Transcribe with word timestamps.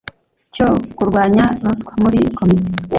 cyo 0.53 0.67
kurwanya 0.97 1.45
ruswa 1.63 1.91
muri 2.03 2.19
komite 2.37 2.71